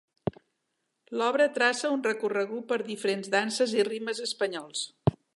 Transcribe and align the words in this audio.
L'obra 1.21 1.45
traça 1.57 1.91
un 1.97 2.01
recorregut 2.07 2.65
per 2.71 2.79
diferents 2.87 3.29
danses 3.35 3.75
i 3.81 3.85
ritmes 3.89 4.23
espanyols. 4.29 4.83